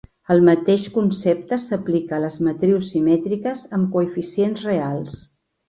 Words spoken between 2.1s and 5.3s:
a les matrius simètriques amb coeficients reals.